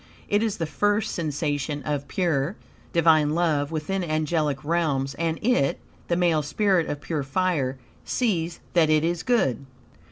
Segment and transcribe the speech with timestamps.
[0.27, 2.55] It is the first sensation of pure,
[2.91, 5.77] Divine love within angelic realms, and it
[6.07, 9.63] (the male spirit of pure fire) sees that it is good.